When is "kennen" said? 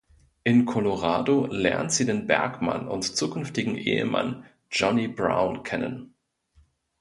5.61-6.15